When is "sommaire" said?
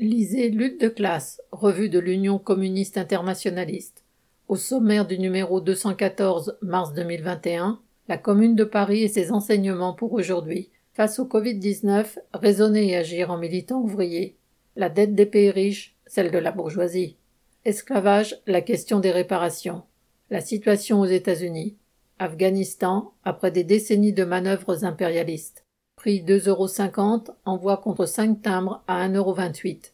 4.54-5.04